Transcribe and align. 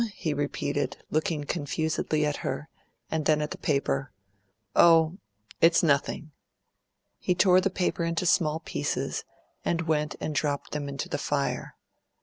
he 0.15 0.33
repeated, 0.33 0.97
looking 1.11 1.43
confusedly 1.43 2.25
at 2.25 2.37
her, 2.37 2.67
and 3.11 3.25
then 3.27 3.39
at 3.39 3.51
the 3.51 3.57
paper. 3.59 4.11
"Oh, 4.75 5.19
it's 5.61 5.83
nothing." 5.83 6.31
He 7.19 7.35
tore 7.35 7.61
the 7.61 7.69
paper 7.69 8.03
into 8.03 8.25
small 8.25 8.61
pieces, 8.61 9.23
and 9.63 9.81
went 9.81 10.15
and 10.19 10.33
dropped 10.33 10.71
them 10.71 10.89
into 10.89 11.07
the 11.07 11.19
fire. 11.19 11.75